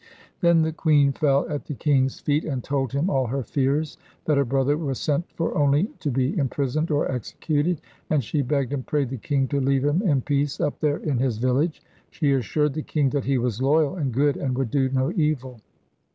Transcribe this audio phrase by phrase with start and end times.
[0.39, 4.35] Then the queen fell at the king's feet and told him all her fears that
[4.35, 8.83] her brother was sent for only to be imprisoned or executed, and she begged and
[8.83, 11.83] prayed the king to leave him in peace up there in his village.
[12.09, 15.61] She assured the king that he was loyal and good, and would do no evil.